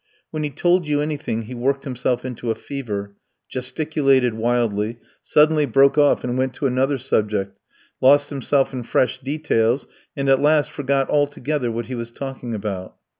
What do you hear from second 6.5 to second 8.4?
to another subject, lost